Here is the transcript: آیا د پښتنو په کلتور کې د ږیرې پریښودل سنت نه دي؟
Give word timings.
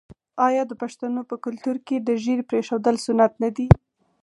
آیا 0.47 0.63
د 0.67 0.73
پښتنو 0.81 1.21
په 1.29 1.35
کلتور 1.45 1.75
کې 1.87 1.95
د 1.99 2.09
ږیرې 2.23 2.43
پریښودل 2.51 2.95
سنت 3.05 3.31
نه 3.43 3.49
دي؟ 3.55 3.67